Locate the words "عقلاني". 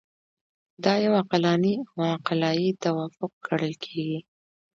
1.21-1.73